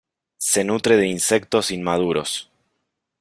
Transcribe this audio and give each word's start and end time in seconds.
Se 0.39 0.63
nutre 0.63 0.97
de 0.97 1.05
insectos 1.05 1.69
inmaduros. 1.69 2.49